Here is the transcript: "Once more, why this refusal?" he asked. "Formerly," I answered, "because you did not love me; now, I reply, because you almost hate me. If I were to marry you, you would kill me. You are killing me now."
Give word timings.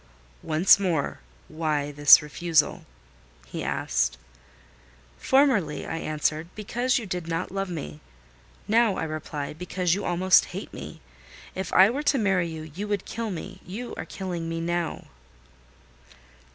"Once 0.41 0.79
more, 0.79 1.19
why 1.47 1.91
this 1.91 2.23
refusal?" 2.23 2.87
he 3.45 3.63
asked. 3.63 4.17
"Formerly," 5.19 5.85
I 5.85 5.97
answered, 5.97 6.47
"because 6.55 6.97
you 6.97 7.05
did 7.05 7.27
not 7.27 7.51
love 7.51 7.69
me; 7.69 7.99
now, 8.67 8.95
I 8.95 9.03
reply, 9.03 9.53
because 9.53 9.93
you 9.93 10.03
almost 10.03 10.45
hate 10.57 10.73
me. 10.73 11.01
If 11.53 11.71
I 11.71 11.91
were 11.91 12.01
to 12.01 12.17
marry 12.17 12.47
you, 12.47 12.71
you 12.73 12.87
would 12.87 13.05
kill 13.05 13.29
me. 13.29 13.61
You 13.63 13.93
are 13.95 14.05
killing 14.05 14.49
me 14.49 14.59
now." 14.59 15.05